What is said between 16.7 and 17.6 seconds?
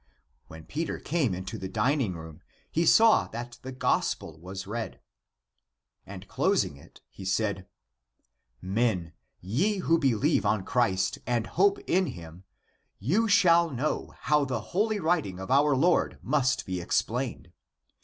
89 be explained.